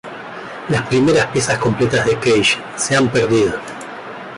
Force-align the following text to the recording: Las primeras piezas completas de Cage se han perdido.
Las 0.69 0.81
primeras 0.87 1.27
piezas 1.27 1.59
completas 1.59 2.03
de 2.07 2.15
Cage 2.17 2.57
se 2.75 2.95
han 2.95 3.07
perdido. 3.09 3.53